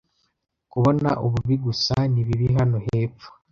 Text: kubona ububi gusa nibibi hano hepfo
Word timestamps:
kubona 0.71 1.09
ububi 1.25 1.55
gusa 1.65 1.95
nibibi 2.11 2.47
hano 2.57 2.77
hepfo 2.85 3.29